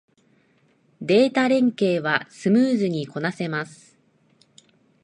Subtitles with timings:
[1.03, 3.99] データ連携はスムーズにこなせます